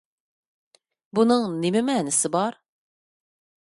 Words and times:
بۇنىڭ 1.19 1.47
نېمە 1.61 1.87
مەنىسى 1.93 2.35
بار؟ 2.39 2.61